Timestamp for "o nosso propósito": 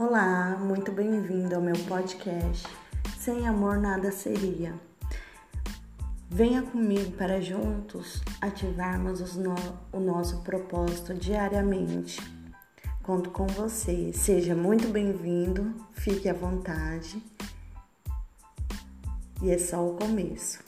9.90-11.14